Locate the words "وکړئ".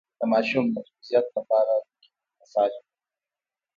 2.75-2.93